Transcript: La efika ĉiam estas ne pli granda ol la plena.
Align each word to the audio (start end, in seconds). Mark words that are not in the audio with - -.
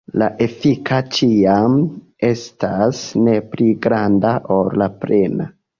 La 0.19 0.27
efika 0.45 0.97
ĉiam 1.17 1.77
estas 2.31 3.05
ne 3.29 3.39
pli 3.53 3.71
granda 3.87 4.35
ol 4.59 4.79
la 4.85 4.95
plena. 5.05 5.55